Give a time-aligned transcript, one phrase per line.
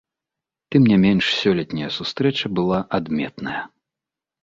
[0.75, 3.61] Тым не менш сёлетняя сустрэча была адметная.